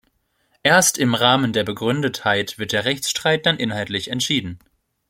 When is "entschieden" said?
4.09-4.57